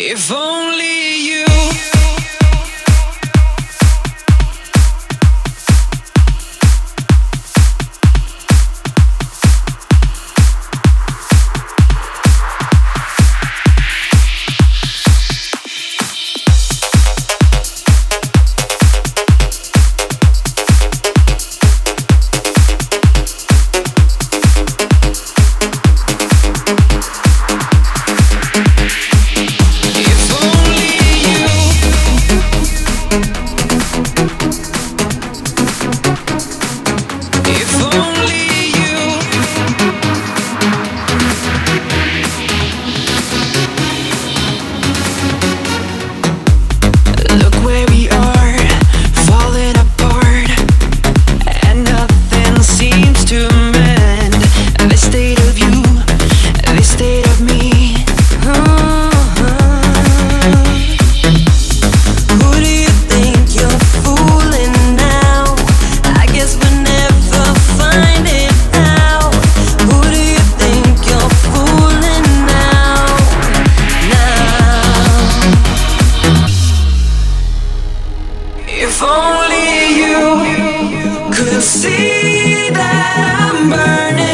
If 0.00 0.30
only 0.30 1.07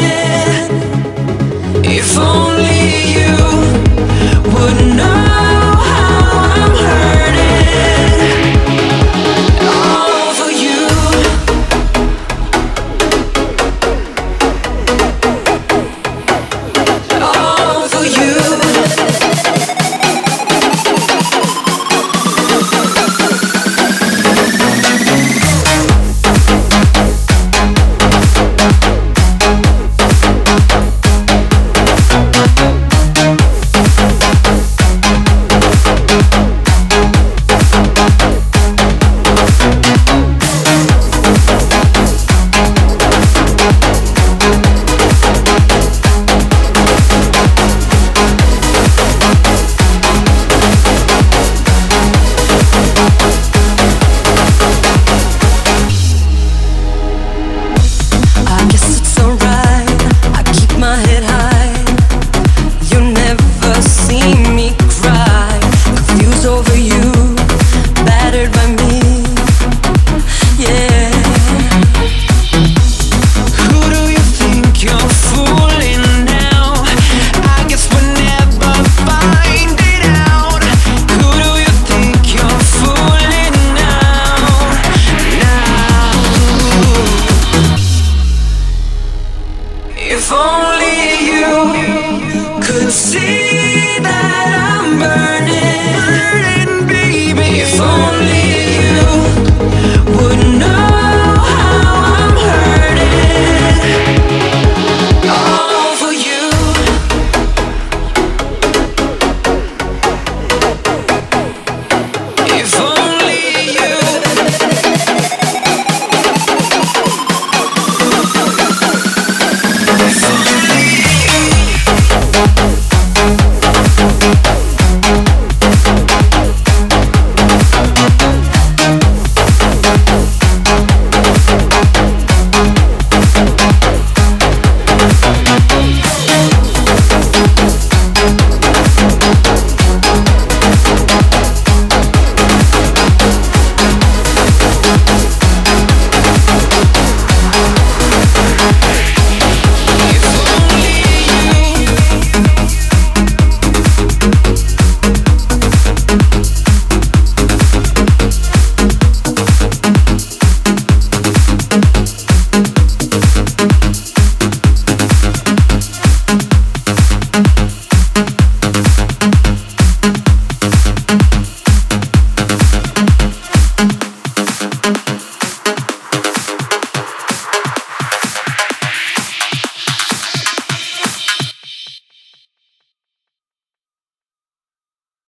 burning. 0.01 0.44